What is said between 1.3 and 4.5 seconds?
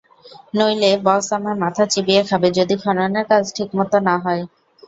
আমার মাথা চিবিয়ে খাবে যদি খননের কাজ ঠিকমত না হয়!